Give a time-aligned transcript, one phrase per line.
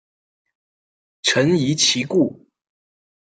[1.21, 2.47] 臣疑其故。